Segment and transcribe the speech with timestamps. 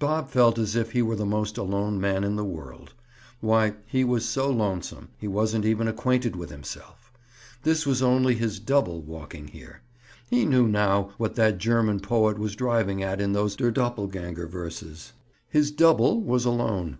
[0.00, 2.92] Bob felt as if he were the most alone man in the world!
[3.40, 7.12] Why, he was so lonesome, he wasn't even acquainted with himself.
[7.62, 9.82] This was only his "double" walking here.
[10.28, 15.12] He knew now what that German poet was driving at in those Der Doppleganger verses.
[15.48, 16.98] His "double" was alone.